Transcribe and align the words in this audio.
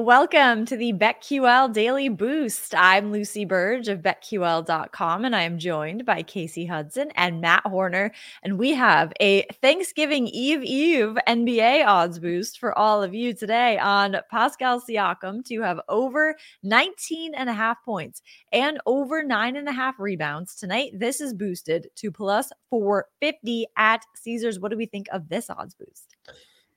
Welcome 0.00 0.64
to 0.64 0.78
the 0.78 0.94
BetQL 0.94 1.74
Daily 1.74 2.08
Boost. 2.08 2.74
I'm 2.74 3.12
Lucy 3.12 3.44
Burge 3.44 3.86
of 3.88 4.00
BetQL.com, 4.00 5.26
and 5.26 5.36
I 5.36 5.42
am 5.42 5.58
joined 5.58 6.06
by 6.06 6.22
Kasey 6.22 6.66
Hudson 6.66 7.10
and 7.16 7.42
Matt 7.42 7.66
Horner. 7.66 8.10
And 8.42 8.58
we 8.58 8.72
have 8.72 9.12
a 9.20 9.42
Thanksgiving 9.60 10.26
Eve 10.28 10.62
Eve 10.62 11.18
NBA 11.28 11.86
odds 11.86 12.18
boost 12.18 12.58
for 12.58 12.76
all 12.78 13.02
of 13.02 13.12
you 13.12 13.34
today 13.34 13.76
on 13.76 14.16
Pascal 14.30 14.80
Siakam 14.80 15.44
to 15.44 15.60
have 15.60 15.82
over 15.90 16.34
19 16.62 17.34
and 17.34 17.50
a 17.50 17.52
half 17.52 17.84
points 17.84 18.22
and 18.52 18.80
over 18.86 19.22
nine 19.22 19.56
and 19.56 19.68
a 19.68 19.72
half 19.72 20.00
rebounds 20.00 20.54
tonight. 20.54 20.92
This 20.94 21.20
is 21.20 21.34
boosted 21.34 21.88
to 21.96 22.10
plus 22.10 22.50
450 22.70 23.66
at 23.76 24.02
Caesars. 24.16 24.58
What 24.58 24.70
do 24.70 24.78
we 24.78 24.86
think 24.86 25.08
of 25.12 25.28
this 25.28 25.50
odds 25.50 25.74
boost? 25.74 26.16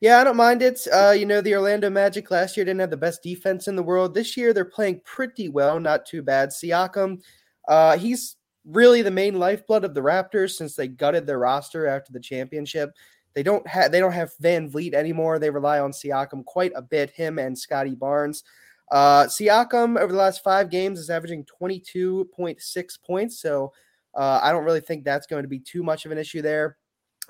Yeah, 0.04 0.20
I 0.20 0.26
don't 0.26 0.36
mind 0.36 0.62
it. 0.62 0.86
Uh, 0.92 1.12
you 1.12 1.26
know, 1.26 1.40
the 1.40 1.56
Orlando 1.56 1.90
Magic 1.90 2.30
last 2.30 2.58
year 2.58 2.66
didn't 2.66 2.82
have 2.82 2.90
the 2.90 2.98
best 2.98 3.24
defense 3.24 3.70
in 3.70 3.78
the 3.78 3.82
world. 3.82 4.14
This 4.14 4.36
year, 4.36 4.52
they're 4.52 4.66
playing 4.66 5.00
pretty 5.06 5.48
well, 5.48 5.80
not 5.80 6.06
too 6.06 6.22
bad. 6.22 6.50
Siakam, 6.50 7.22
uh, 7.70 7.98
he's 7.98 8.36
really 8.66 9.02
the 9.02 9.10
main 9.10 9.40
lifeblood 9.40 9.86
of 9.86 9.94
the 9.94 10.02
Raptors 10.02 10.56
since 10.56 10.76
they 10.76 10.90
gutted 10.90 11.26
their 11.26 11.40
roster 11.40 11.88
after 11.88 12.12
the 12.12 12.20
championship. 12.20 12.90
They 13.34 13.44
don't 13.44 13.66
have 13.66 13.94
they 13.94 14.02
don't 14.02 14.12
have 14.12 14.34
VanVleet 14.44 14.94
anymore. 14.94 15.40
They 15.40 15.50
rely 15.50 15.80
on 15.80 15.94
Siakam 15.94 16.44
quite 16.44 16.74
a 16.76 16.82
bit. 16.82 17.10
Him 17.12 17.40
and 17.40 17.58
Scottie 17.58 17.96
Barnes. 17.96 18.44
Uh, 18.92 19.24
Siakam 19.28 19.98
over 19.98 20.12
the 20.12 20.20
last 20.20 20.44
five 20.44 20.70
games 20.70 21.00
is 21.00 21.10
averaging 21.10 21.46
twenty 21.46 21.80
two 21.80 22.30
point 22.36 22.62
six 22.62 22.98
points. 22.98 23.40
So 23.40 23.72
uh, 24.14 24.42
I 24.44 24.52
don't 24.52 24.66
really 24.66 24.82
think 24.82 25.06
that's 25.06 25.28
going 25.28 25.44
to 25.44 25.48
be 25.48 25.60
too 25.60 25.82
much 25.82 26.06
of 26.06 26.12
an 26.12 26.18
issue 26.18 26.42
there. 26.42 26.76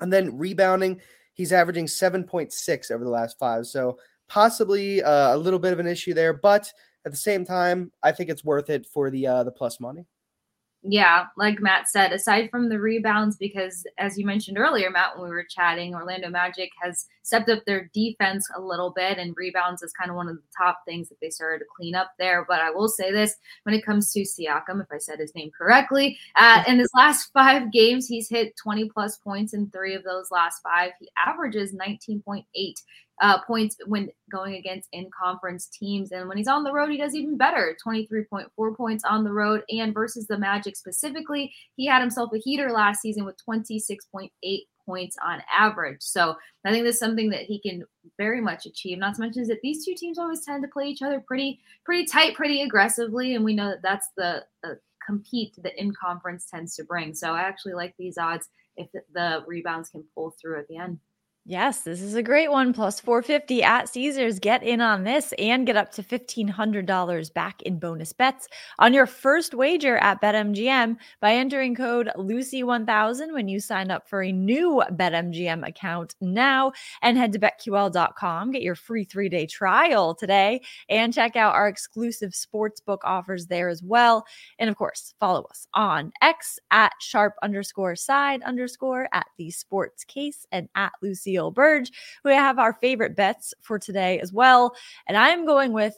And 0.00 0.12
then 0.12 0.36
rebounding. 0.36 1.00
He's 1.34 1.52
averaging 1.52 1.86
7.6 1.86 2.90
over 2.90 3.04
the 3.04 3.10
last 3.10 3.38
five. 3.38 3.66
So 3.66 3.98
possibly 4.28 5.02
uh, 5.02 5.34
a 5.34 5.36
little 5.36 5.58
bit 5.58 5.72
of 5.72 5.78
an 5.78 5.86
issue 5.86 6.14
there, 6.14 6.32
but 6.32 6.72
at 7.04 7.12
the 7.12 7.18
same 7.18 7.44
time, 7.44 7.92
I 8.02 8.12
think 8.12 8.30
it's 8.30 8.44
worth 8.44 8.70
it 8.70 8.86
for 8.86 9.10
the 9.10 9.26
uh, 9.26 9.44
the 9.44 9.52
plus 9.52 9.78
money. 9.78 10.06
Yeah, 10.86 11.28
like 11.38 11.62
Matt 11.62 11.88
said, 11.88 12.12
aside 12.12 12.50
from 12.50 12.68
the 12.68 12.78
rebounds, 12.78 13.36
because 13.38 13.86
as 13.96 14.18
you 14.18 14.26
mentioned 14.26 14.58
earlier, 14.58 14.90
Matt, 14.90 15.18
when 15.18 15.30
we 15.30 15.34
were 15.34 15.46
chatting, 15.48 15.94
Orlando 15.94 16.28
Magic 16.28 16.70
has 16.82 17.06
stepped 17.22 17.48
up 17.48 17.64
their 17.64 17.90
defense 17.94 18.46
a 18.54 18.60
little 18.60 18.90
bit, 18.90 19.16
and 19.16 19.34
rebounds 19.34 19.82
is 19.82 19.94
kind 19.94 20.10
of 20.10 20.16
one 20.16 20.28
of 20.28 20.36
the 20.36 20.42
top 20.54 20.80
things 20.86 21.08
that 21.08 21.18
they 21.22 21.30
started 21.30 21.60
to 21.60 21.70
clean 21.74 21.94
up 21.94 22.10
there. 22.18 22.44
But 22.46 22.60
I 22.60 22.70
will 22.70 22.88
say 22.88 23.10
this 23.10 23.36
when 23.62 23.74
it 23.74 23.82
comes 23.84 24.12
to 24.12 24.20
Siakam, 24.20 24.82
if 24.82 24.88
I 24.92 24.98
said 24.98 25.20
his 25.20 25.34
name 25.34 25.50
correctly, 25.56 26.18
uh, 26.36 26.62
in 26.68 26.78
his 26.78 26.90
last 26.94 27.30
five 27.32 27.72
games, 27.72 28.06
he's 28.06 28.28
hit 28.28 28.54
20 28.58 28.90
plus 28.90 29.16
points 29.16 29.54
in 29.54 29.70
three 29.70 29.94
of 29.94 30.04
those 30.04 30.30
last 30.30 30.62
five. 30.62 30.90
He 31.00 31.08
averages 31.16 31.72
19.8 31.72 32.44
uh, 33.20 33.40
points 33.42 33.76
when 33.86 34.10
going 34.30 34.54
against 34.54 34.88
in 34.92 35.08
conference 35.16 35.66
teams. 35.66 36.12
And 36.12 36.28
when 36.28 36.36
he's 36.36 36.48
on 36.48 36.64
the 36.64 36.72
road, 36.72 36.90
he 36.90 36.96
does 36.96 37.14
even 37.14 37.36
better 37.36 37.76
23.4 37.86 38.76
points 38.76 39.04
on 39.04 39.24
the 39.24 39.32
road. 39.32 39.62
And 39.70 39.94
versus 39.94 40.26
the 40.26 40.38
Magic 40.38 40.76
specifically, 40.76 41.52
he 41.76 41.86
had 41.86 42.00
himself 42.00 42.30
a 42.34 42.38
heater 42.38 42.70
last 42.70 43.00
season 43.00 43.24
with 43.24 43.36
26.8 43.48 44.30
points 44.84 45.16
on 45.24 45.42
average. 45.52 46.00
So 46.00 46.34
I 46.64 46.70
think 46.70 46.84
that's 46.84 46.98
something 46.98 47.30
that 47.30 47.42
he 47.42 47.60
can 47.60 47.84
very 48.18 48.40
much 48.40 48.66
achieve. 48.66 48.98
Not 48.98 49.14
to 49.14 49.20
mention 49.20 49.46
that 49.48 49.62
these 49.62 49.84
two 49.84 49.94
teams 49.96 50.18
always 50.18 50.44
tend 50.44 50.62
to 50.62 50.68
play 50.68 50.86
each 50.86 51.02
other 51.02 51.22
pretty, 51.26 51.60
pretty 51.84 52.06
tight, 52.06 52.34
pretty 52.34 52.62
aggressively. 52.62 53.34
And 53.34 53.44
we 53.44 53.54
know 53.54 53.70
that 53.70 53.82
that's 53.82 54.08
the, 54.16 54.44
the 54.62 54.78
compete 55.06 55.54
that 55.62 55.80
in 55.80 55.92
conference 55.94 56.46
tends 56.50 56.74
to 56.76 56.84
bring. 56.84 57.14
So 57.14 57.32
I 57.32 57.42
actually 57.42 57.74
like 57.74 57.94
these 57.98 58.18
odds 58.18 58.48
if 58.76 58.88
the 59.12 59.44
rebounds 59.46 59.88
can 59.88 60.04
pull 60.14 60.34
through 60.40 60.58
at 60.58 60.68
the 60.68 60.78
end. 60.78 60.98
Yes, 61.46 61.82
this 61.82 62.00
is 62.00 62.14
a 62.14 62.22
great 62.22 62.50
one. 62.50 62.72
Plus 62.72 63.00
450 63.00 63.62
at 63.62 63.90
Caesars. 63.90 64.38
Get 64.38 64.62
in 64.62 64.80
on 64.80 65.04
this 65.04 65.34
and 65.38 65.66
get 65.66 65.76
up 65.76 65.92
to 65.92 66.02
$1,500 66.02 67.34
back 67.34 67.60
in 67.60 67.78
bonus 67.78 68.14
bets 68.14 68.48
on 68.78 68.94
your 68.94 69.04
first 69.04 69.52
wager 69.52 69.98
at 69.98 70.22
BetMGM 70.22 70.96
by 71.20 71.34
entering 71.34 71.74
code 71.74 72.08
Lucy1000 72.16 73.34
when 73.34 73.46
you 73.46 73.60
sign 73.60 73.90
up 73.90 74.08
for 74.08 74.22
a 74.22 74.32
new 74.32 74.82
BetMGM 74.92 75.68
account 75.68 76.14
now 76.22 76.72
and 77.02 77.18
head 77.18 77.34
to 77.34 77.38
BetQL.com. 77.38 78.50
Get 78.50 78.62
your 78.62 78.74
free 78.74 79.04
three 79.04 79.28
day 79.28 79.44
trial 79.44 80.14
today 80.14 80.62
and 80.88 81.12
check 81.12 81.36
out 81.36 81.54
our 81.54 81.68
exclusive 81.68 82.32
sportsbook 82.32 83.00
offers 83.04 83.48
there 83.48 83.68
as 83.68 83.82
well. 83.82 84.24
And 84.58 84.70
of 84.70 84.76
course, 84.76 85.12
follow 85.20 85.42
us 85.50 85.66
on 85.74 86.10
X 86.22 86.58
at 86.70 86.92
sharp 87.02 87.34
underscore 87.42 87.96
side 87.96 88.40
underscore 88.44 89.10
at 89.12 89.26
the 89.36 89.50
sports 89.50 90.04
case 90.04 90.46
and 90.50 90.70
at 90.74 90.92
Lucy 91.02 91.33
Seal 91.34 91.50
Burge, 91.50 91.90
who 92.22 92.28
have 92.30 92.58
our 92.58 92.74
favorite 92.74 93.16
bets 93.16 93.54
for 93.60 93.78
today 93.78 94.20
as 94.20 94.32
well. 94.32 94.74
And 95.08 95.16
I'm 95.16 95.44
going 95.44 95.72
with 95.72 95.96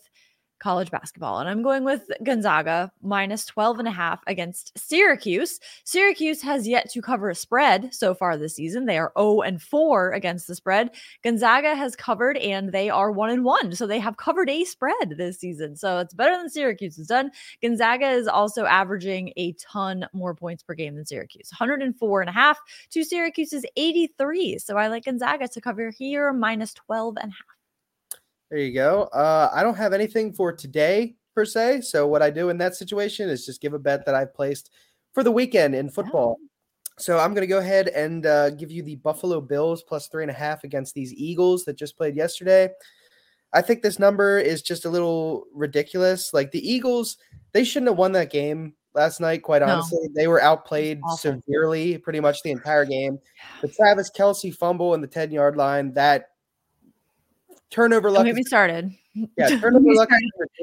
college 0.58 0.90
basketball. 0.90 1.38
And 1.38 1.48
I'm 1.48 1.62
going 1.62 1.84
with 1.84 2.10
Gonzaga 2.22 2.90
minus 3.02 3.44
12 3.46 3.80
and 3.80 3.88
a 3.88 3.92
half 3.92 4.20
against 4.26 4.76
Syracuse. 4.78 5.60
Syracuse 5.84 6.42
has 6.42 6.66
yet 6.66 6.90
to 6.90 7.02
cover 7.02 7.30
a 7.30 7.34
spread 7.34 7.92
so 7.94 8.14
far 8.14 8.36
this 8.36 8.56
season. 8.56 8.86
They 8.86 8.98
are 8.98 9.12
0 9.18 9.42
and 9.42 9.60
4 9.60 10.12
against 10.12 10.46
the 10.46 10.54
spread. 10.54 10.90
Gonzaga 11.22 11.74
has 11.74 11.96
covered 11.96 12.36
and 12.38 12.72
they 12.72 12.90
are 12.90 13.10
1 13.10 13.30
and 13.30 13.44
1. 13.44 13.74
So 13.74 13.86
they 13.86 13.98
have 13.98 14.16
covered 14.16 14.48
a 14.48 14.64
spread 14.64 15.14
this 15.16 15.38
season. 15.38 15.76
So 15.76 15.98
it's 15.98 16.14
better 16.14 16.36
than 16.36 16.48
Syracuse 16.48 16.96
has 16.96 17.06
done. 17.06 17.30
Gonzaga 17.62 18.10
is 18.10 18.28
also 18.28 18.64
averaging 18.64 19.32
a 19.36 19.52
ton 19.52 20.06
more 20.12 20.34
points 20.34 20.62
per 20.62 20.74
game 20.74 20.96
than 20.96 21.06
Syracuse. 21.06 21.50
104 21.58 22.20
and 22.20 22.30
a 22.30 22.32
half 22.32 22.58
to 22.90 23.04
Syracuse's 23.04 23.64
83. 23.76 24.58
So 24.58 24.76
I 24.76 24.88
like 24.88 25.04
Gonzaga 25.04 25.48
to 25.48 25.60
cover 25.60 25.90
here 25.90 26.32
minus 26.32 26.74
12 26.74 27.16
and 27.20 27.32
a 27.32 27.34
half. 27.34 27.56
There 28.50 28.60
you 28.60 28.72
go. 28.72 29.04
Uh, 29.12 29.50
I 29.52 29.62
don't 29.62 29.76
have 29.76 29.92
anything 29.92 30.32
for 30.32 30.52
today 30.52 31.16
per 31.34 31.44
se. 31.44 31.82
So 31.82 32.06
what 32.06 32.22
I 32.22 32.30
do 32.30 32.48
in 32.48 32.58
that 32.58 32.76
situation 32.76 33.28
is 33.28 33.44
just 33.44 33.60
give 33.60 33.74
a 33.74 33.78
bet 33.78 34.06
that 34.06 34.14
I've 34.14 34.34
placed 34.34 34.70
for 35.12 35.22
the 35.22 35.32
weekend 35.32 35.74
in 35.74 35.90
football. 35.90 36.38
Oh. 36.40 36.46
So 36.98 37.18
I'm 37.18 37.34
going 37.34 37.42
to 37.42 37.46
go 37.46 37.58
ahead 37.58 37.88
and 37.88 38.24
uh, 38.24 38.50
give 38.50 38.70
you 38.70 38.82
the 38.82 38.96
Buffalo 38.96 39.40
Bills 39.40 39.82
plus 39.82 40.08
three 40.08 40.24
and 40.24 40.30
a 40.30 40.34
half 40.34 40.64
against 40.64 40.94
these 40.94 41.12
Eagles 41.12 41.64
that 41.64 41.76
just 41.76 41.96
played 41.96 42.16
yesterday. 42.16 42.70
I 43.52 43.62
think 43.62 43.82
this 43.82 43.98
number 43.98 44.38
is 44.38 44.62
just 44.62 44.86
a 44.86 44.90
little 44.90 45.44
ridiculous. 45.52 46.32
Like 46.32 46.52
the 46.52 46.70
Eagles, 46.70 47.18
they 47.52 47.64
shouldn't 47.64 47.90
have 47.90 47.98
won 47.98 48.12
that 48.12 48.30
game 48.30 48.74
last 48.94 49.20
night. 49.20 49.42
Quite 49.42 49.62
honestly, 49.62 49.98
no. 50.02 50.08
they 50.14 50.26
were 50.26 50.42
outplayed 50.42 51.00
severely 51.18 51.98
pretty 51.98 52.20
much 52.20 52.42
the 52.42 52.50
entire 52.50 52.84
game. 52.84 53.18
The 53.60 53.68
Travis 53.68 54.10
Kelce 54.10 54.54
fumble 54.54 54.94
and 54.94 55.02
the 55.02 55.08
ten 55.08 55.30
yard 55.30 55.56
line 55.56 55.92
that 55.94 56.30
turnover 57.70 58.10
luck. 58.10 58.20
Don't 58.20 58.26
get 58.26 58.34
me 58.36 58.42
started. 58.42 58.92
Yeah, 59.36 59.48
turnover 59.60 59.94
luck. 59.94 60.10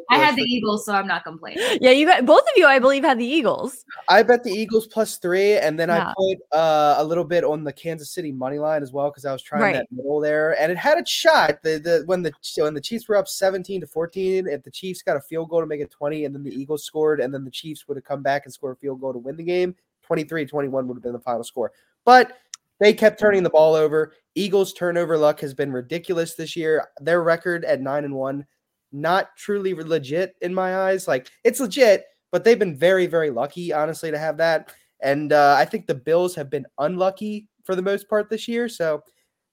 I 0.09 0.18
had 0.18 0.36
the 0.36 0.44
Eagles, 0.44 0.86
so 0.86 0.94
I'm 0.94 1.08
not 1.08 1.24
complaining. 1.24 1.80
Yeah, 1.81 1.91
you 1.91 2.06
got 2.06 2.25
both 2.25 2.41
of 2.41 2.52
you. 2.56 2.68
I 2.68 2.78
believe 2.78 3.03
had 3.03 3.17
the 3.17 3.26
Eagles. 3.26 3.84
I 4.09 4.22
bet 4.22 4.44
the 4.44 4.52
Eagles 4.52 4.88
plus 4.88 5.17
three, 5.17 5.58
and 5.58 5.79
then 5.79 5.90
yeah. 5.90 6.09
I 6.09 6.14
put 6.16 6.38
uh, 6.58 6.96
a 6.97 7.03
little 7.03 7.23
bit 7.23 7.44
on 7.44 7.64
the 7.64 7.73
Kansas 7.73 8.11
City 8.11 8.32
money 8.32 8.59
line 8.59 8.84
as 8.84 8.91
well 8.91 9.09
because 9.09 9.26
I 9.26 9.34
was 9.34 9.41
trying 9.41 9.61
right. 9.61 9.76
that 9.76 9.88
middle 9.91 10.20
there, 10.20 10.59
and 10.61 10.72
it 10.72 10.78
had 10.78 11.00
a 11.00 11.05
shot. 11.05 11.64
The, 11.64 11.79
the 11.79 12.03
when 12.05 12.22
the 12.22 12.32
when 12.58 12.73
the 12.73 12.82
Chiefs 12.82 13.08
were 13.08 13.17
up 13.17 13.28
17 13.28 13.82
to 13.82 13.88
14, 13.88 14.47
if 14.47 14.64
the 14.64 14.72
Chiefs 14.72 15.02
got 15.02 15.17
a 15.17 15.22
field 15.22 15.49
goal 15.49 15.61
to 15.61 15.66
make 15.66 15.82
it 15.82 15.90
20, 15.90 16.26
and 16.26 16.35
then 16.35 16.44
the 16.44 16.53
Eagles 16.53 16.84
scored, 16.84 17.20
and 17.20 17.34
then 17.34 17.44
the 17.44 17.52
Chiefs 17.52 17.88
would 17.88 17.97
have 17.97 18.06
come 18.06 18.22
back 18.22 18.46
and 18.46 18.53
scored 18.53 18.78
a 18.78 18.79
field 18.79 19.02
goal 19.02 19.14
to 19.14 19.20
win 19.20 19.35
the 19.35 19.44
game, 19.44 19.76
23-21 20.08 20.85
would 20.85 20.96
have 20.96 21.03
been 21.03 21.14
the 21.14 21.20
final 21.20 21.44
score. 21.44 21.72
But 22.06 22.38
they 22.84 22.94
kept 22.94 23.18
turning 23.18 23.44
the 23.44 23.50
ball 23.50 23.76
over. 23.76 24.14
Eagles' 24.35 24.74
turnover 24.74 25.18
luck 25.18 25.40
has 25.40 25.53
been 25.53 25.72
ridiculous 25.72 26.35
this 26.35 26.56
year. 26.56 26.90
Their 27.00 27.24
record 27.24 27.64
at 27.64 27.82
nine 27.82 28.03
and 28.03 28.14
one, 28.14 28.46
not 28.91 29.35
truly 29.38 29.74
legit 29.74 30.35
in 30.41 30.53
my 30.53 30.78
eyes. 30.78 31.08
Like 31.08 31.30
it's 31.46 31.62
legit, 31.62 32.03
but 32.32 32.44
they've 32.44 32.59
been 32.59 32.78
very, 32.78 33.08
very 33.08 33.30
lucky, 33.30 33.72
honestly, 33.72 34.12
to 34.12 34.18
have 34.18 34.35
that. 34.38 34.74
And 35.02 35.32
uh, 35.32 35.56
I 35.58 35.64
think 35.64 35.88
the 35.88 35.96
Bills 35.96 36.35
have 36.35 36.50
been 36.50 36.66
unlucky 36.78 37.47
for 37.64 37.76
the 37.76 37.82
most 37.82 38.09
part 38.09 38.30
this 38.30 38.47
year. 38.50 38.68
So 38.68 39.02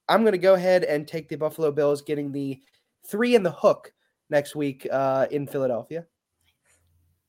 I'm 0.08 0.22
going 0.22 0.32
to 0.32 0.38
go 0.38 0.54
ahead 0.54 0.82
and 0.82 1.06
take 1.06 1.28
the 1.28 1.36
Buffalo 1.36 1.70
Bills, 1.70 2.02
getting 2.02 2.32
the 2.32 2.60
three 3.06 3.36
in 3.36 3.44
the 3.44 3.52
hook 3.52 3.92
next 4.28 4.56
week 4.56 4.88
uh, 4.90 5.26
in 5.30 5.46
Philadelphia. 5.46 6.04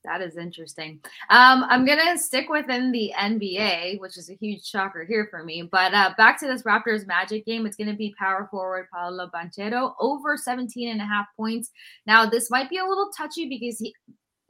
That 0.04 0.20
is 0.20 0.36
interesting. 0.36 1.00
Um, 1.30 1.64
I'm 1.68 1.84
gonna 1.84 2.18
stick 2.18 2.48
within 2.48 2.90
the 2.90 3.12
NBA, 3.16 4.00
which 4.00 4.18
is 4.18 4.30
a 4.30 4.34
huge 4.34 4.64
shocker 4.64 5.04
here 5.04 5.28
for 5.30 5.44
me. 5.44 5.62
But 5.62 5.94
uh, 5.94 6.12
back 6.16 6.40
to 6.40 6.46
this 6.46 6.64
Raptors 6.64 7.06
Magic 7.06 7.46
game, 7.46 7.66
it's 7.66 7.76
gonna 7.76 7.94
be 7.94 8.14
power 8.18 8.48
forward 8.50 8.88
Paolo 8.92 9.30
Banchero 9.32 9.94
over 10.00 10.36
17 10.36 10.88
and 10.88 11.00
a 11.00 11.04
half 11.04 11.26
points. 11.36 11.70
Now, 12.06 12.26
this 12.26 12.50
might 12.50 12.68
be 12.68 12.78
a 12.78 12.84
little 12.84 13.10
touchy 13.16 13.48
because 13.48 13.78
he 13.78 13.94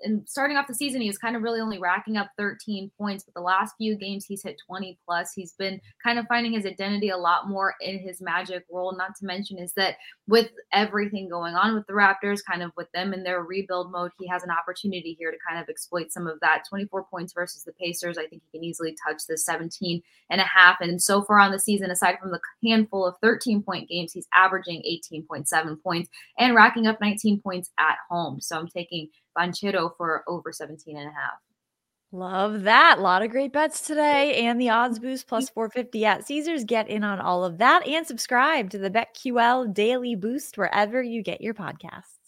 and 0.03 0.29
starting 0.29 0.57
off 0.57 0.67
the 0.67 0.75
season, 0.75 1.01
he 1.01 1.09
was 1.09 1.19
kind 1.19 1.37
of 1.37 1.43
really 1.43 1.61
only 1.61 1.79
racking 1.79 2.17
up 2.17 2.31
13 2.39 2.91
points, 2.99 3.25
but 3.25 3.35
the 3.35 3.41
last 3.41 3.75
few 3.79 3.97
games 3.97 4.25
he's 4.25 4.43
hit 4.43 4.61
20 4.67 4.99
plus. 5.07 5.33
He's 5.35 5.53
been 5.53 5.81
kind 6.03 6.19
of 6.19 6.27
finding 6.29 6.53
his 6.53 6.67
identity 6.67 7.09
a 7.09 7.17
lot 7.17 7.49
more 7.49 7.75
in 7.81 7.99
his 7.99 8.21
magic 8.21 8.65
role. 8.71 8.97
Not 8.97 9.15
to 9.21 9.27
mention 9.27 9.59
is 9.59 9.73
that 9.75 9.97
with 10.29 10.51
everything 10.73 11.29
going 11.29 11.55
on 11.55 11.75
with 11.75 11.87
the 11.87 11.93
Raptors, 11.93 12.41
kind 12.49 12.63
of 12.63 12.73
with 12.77 12.91
them 12.93 13.13
in 13.13 13.23
their 13.23 13.43
rebuild 13.43 13.93
mode, 13.93 14.11
he 14.19 14.27
has 14.29 14.43
an 14.43 14.51
opportunity 14.51 15.17
here 15.19 15.31
to 15.31 15.39
kind 15.49 15.61
of 15.61 15.69
exploit 15.69 16.13
some 16.13 16.27
of 16.27 16.39
that. 16.41 16.63
24 16.69 17.05
points 17.05 17.33
versus 17.33 17.65
the 17.65 17.73
Pacers. 17.73 18.19
I 18.19 18.27
think 18.27 18.43
he 18.43 18.59
can 18.59 18.65
easily 18.65 18.97
touch 19.07 19.23
the 19.29 19.37
17 19.37 20.03
and 20.31 20.41
a 20.41 20.45
half. 20.45 20.81
And 20.81 21.03
so 21.03 21.23
far 21.23 21.39
on 21.39 21.53
the 21.53 21.59
season, 21.59 21.91
aside 21.91 22.17
from 22.21 22.31
the 22.33 22.41
handful 22.65 23.07
of 23.07 23.17
13 23.23 23.63
point 23.63 23.89
games, 23.89 24.13
he's 24.13 24.29
averaging 24.35 24.83
18.7 25.13 25.83
points 25.83 26.09
and 26.39 26.55
racking 26.55 26.87
up 26.87 27.01
19 27.01 27.41
points 27.41 27.71
at 27.79 27.97
home. 28.11 28.41
So 28.41 28.59
I'm 28.59 28.69
taking 28.69 29.09
Banchero 29.37 29.96
for 29.96 30.25
over 30.26 30.52
17 30.52 30.96
and 30.96 31.08
a 31.08 31.12
half. 31.12 31.38
Love 32.14 32.64
that. 32.64 32.99
A 32.99 33.00
lot 33.00 33.23
of 33.23 33.31
great 33.31 33.52
bets 33.55 33.81
today 33.81 34.44
and 34.44 34.61
the 34.61 34.69
odds 34.69 34.99
boost 34.99 35.26
plus 35.26 35.49
450 35.49 36.05
at 36.05 36.26
Caesars. 36.26 36.64
Get 36.64 36.88
in 36.88 37.05
on 37.05 37.19
all 37.20 37.43
of 37.43 37.56
that 37.58 37.87
and 37.88 38.06
subscribe 38.06 38.69
to 38.70 38.79
the 38.79 38.90
BetQL 38.90 39.73
daily 39.73 40.14
boost 40.14 40.58
wherever 40.58 41.02
you 41.02 41.23
get 41.23 41.40
your 41.40 41.55
podcasts. 41.55 42.22